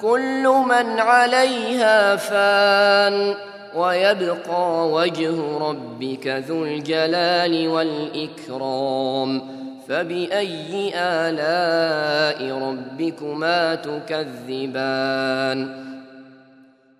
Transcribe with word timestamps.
كل 0.00 0.48
من 0.48 1.00
عليها 1.00 2.16
فان 2.16 3.34
ويبقى 3.74 4.88
وجه 4.88 5.58
ربك 5.58 6.26
ذو 6.26 6.64
الجلال 6.64 7.68
والإكرام 7.68 9.42
فبأي 9.88 10.92
آلاء 10.94 12.58
ربكما 12.58 13.74
تكذبان؟ 13.74 15.06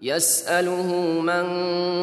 يسأله 0.02 0.92
من 1.20 1.44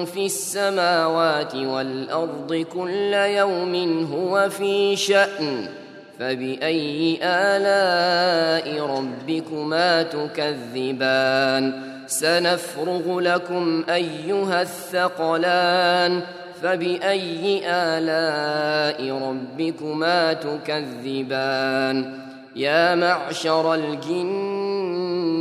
في 0.05 0.25
السماوات 0.25 1.55
والأرض 1.55 2.65
كل 2.73 3.13
يوم 3.13 4.05
هو 4.13 4.49
في 4.49 4.95
شأن 4.95 5.82
فبأي 6.19 7.19
آلاء 7.23 8.85
ربكما 8.85 10.03
تكذبان؟ 10.03 11.81
سنفرغ 12.07 13.19
لكم 13.19 13.83
أيها 13.89 14.61
الثقلان. 14.61 16.21
فبأي 16.63 17.61
آلاء 17.65 19.17
ربكما 19.29 20.33
تكذبان؟ 20.33 22.19
يا 22.55 22.95
معشر 22.95 23.73
الجن 23.73 24.62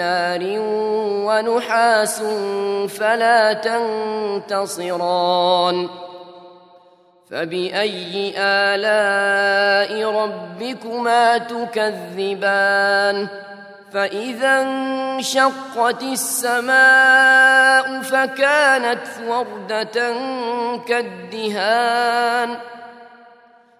نار 0.00 0.42
ونحاس 1.28 2.22
فلا 2.98 3.52
تنتصران 4.48 5.88
فبأي 7.30 8.34
آلاء 8.38 10.10
ربكما 10.10 11.38
تكذبان 11.38 13.28
فإذا 13.92 14.62
انشقت 14.62 16.02
السماء 16.02 18.00
فكانت 18.02 19.06
وردة 19.28 20.14
كالدهان 20.88 22.56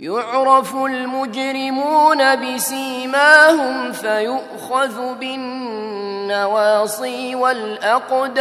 يعرف 0.00 0.74
المجرمون 0.74 2.36
بسيماهم 2.36 3.92
فيؤخذ 3.92 5.14
بالنواصي 5.14 6.54
والأقدام. 7.34 8.40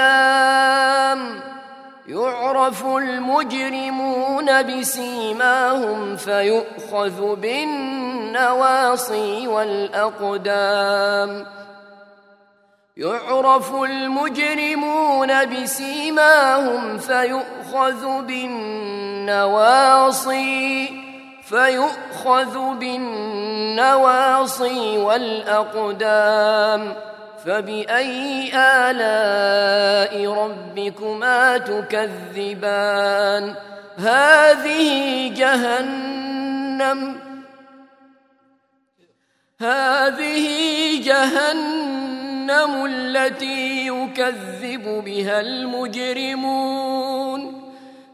يعرف 2.07 2.85
المجرمون 2.85 4.61
بسيماهم 4.61 6.15
فيؤخذ 6.15 7.35
بالنواصي 7.35 8.67
والأقدام. 9.47 11.45
يعرف 12.97 13.75
المجرمون 13.75 15.45
بسيماهم 15.45 16.97
فيؤخذ 16.97 18.21
بالنواصي 18.21 19.69
فيؤخذ 21.49 22.75
بالنواصي 22.79 24.17
والأقدام 24.97 26.95
فبأي 27.45 28.51
آلاء 28.55 30.33
ربكما 30.33 31.57
تكذبان؟ 31.57 33.55
هذه 33.97 35.27
جهنم 35.33 37.19
هذه 39.59 40.47
جهنم 41.03 42.85
التي 42.85 43.87
يكذب 43.87 45.03
بها 45.05 45.39
المجرمون. 45.39 46.89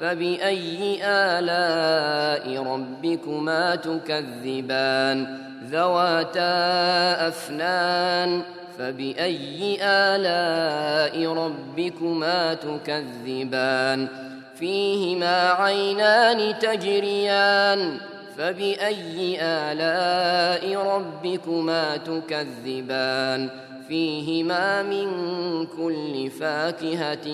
فبأي 0.00 0.98
آلاء 1.02 2.62
ربكما 2.62 3.74
تكذبان؟ 3.74 5.38
ذواتا 5.70 7.28
أفنان 7.28 8.42
فبأي 8.78 9.78
آلاء 9.82 11.32
ربكما 11.32 12.54
تكذبان؟ 12.54 14.08
فيهما 14.58 15.50
عينان 15.50 16.58
تجريان 16.58 17.98
فبأي 18.38 19.38
آلاء 19.40 20.76
ربكما 20.76 21.96
تكذبان؟ 21.96 23.48
فيهما 23.88 24.82
من 24.82 25.08
كل 25.66 26.30
فاكهة 26.30 27.26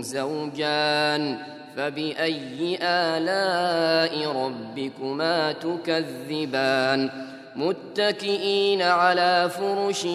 زوجان. 0.00 1.38
فبأي 1.76 2.78
آلاء 2.82 4.30
ربكما 4.30 5.52
تكذبان؟ 5.52 7.10
متكئين 7.56 8.82
على 8.82 9.50
فرش 9.50 10.06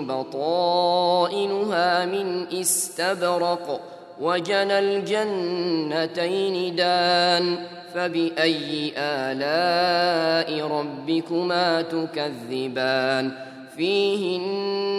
بطائنها 0.00 2.04
من 2.04 2.46
استبرق 2.52 3.80
وجنى 4.20 4.78
الجنتين 4.78 6.76
دان. 6.76 7.58
فبأي 7.94 8.92
آلاء 8.96 10.66
ربكما 10.66 11.82
تكذبان؟ 11.82 13.32
فيهن 13.76 14.77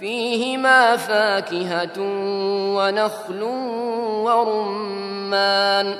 فيهما 0.00 0.96
فاكهة 0.96 1.98
ونخل 2.76 3.42
ورمان 4.24 5.94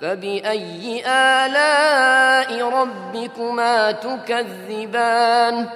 فبأي 0.00 1.02
آلاء 1.06 2.68
ربكما 2.68 3.90
تكذبان؟ 3.90 5.66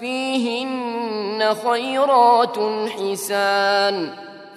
فيهن 0.00 1.54
خيرات 1.70 2.56
حسان 2.88 4.10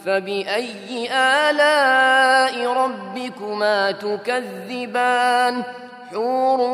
فبأي 0.06 1.10
آلاء 1.12 2.68
ربكما 2.74 3.92
تكذبان؟ 3.92 5.64
حور 6.12 6.74